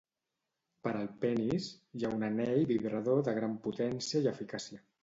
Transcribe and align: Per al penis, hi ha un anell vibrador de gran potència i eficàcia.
Per 0.87 0.93
al 1.01 1.05
penis, 1.25 1.67
hi 1.99 2.09
ha 2.09 2.13
un 2.17 2.27
anell 2.31 2.67
vibrador 2.75 3.25
de 3.31 3.39
gran 3.41 3.59
potència 3.69 4.25
i 4.27 4.33
eficàcia. 4.35 4.87